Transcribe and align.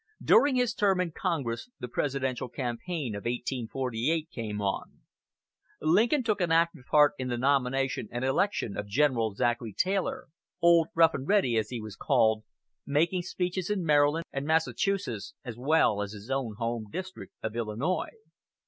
During 0.23 0.55
his 0.55 0.73
term 0.73 0.99
in 0.99 1.11
Congress 1.11 1.69
the 1.79 1.87
Presidential 1.87 2.49
campaign 2.49 3.13
of 3.13 3.25
1848 3.25 4.31
came 4.31 4.59
on. 4.59 5.01
Lincoln 5.79 6.23
took 6.23 6.41
an 6.41 6.51
active 6.51 6.85
part 6.89 7.13
in 7.19 7.27
the 7.27 7.37
nomination 7.37 8.07
and 8.11 8.25
election 8.25 8.75
of 8.75 8.87
General 8.87 9.35
Zachary 9.35 9.73
Taylor 9.73 10.29
"Old 10.59 10.87
Rough 10.95 11.13
and 11.13 11.27
Ready," 11.27 11.55
as 11.55 11.69
he 11.69 11.79
was 11.79 11.95
called 11.95 12.43
making 12.83 13.21
speeches 13.21 13.69
in 13.69 13.85
Maryland 13.85 14.25
and 14.33 14.47
Massachusetts, 14.47 15.35
as 15.45 15.55
well 15.55 16.01
as 16.01 16.15
in 16.15 16.17
his 16.21 16.31
own 16.31 16.55
home 16.57 16.87
district 16.91 17.35
of 17.43 17.55
Illinois. 17.55 18.09